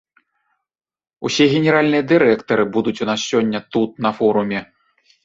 [1.27, 4.59] Усе генеральныя дырэктары будуць у нас сёння тут на форуме.